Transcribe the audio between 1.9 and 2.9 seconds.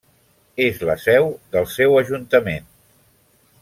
ajuntament.